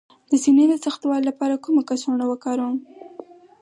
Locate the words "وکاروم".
2.27-2.77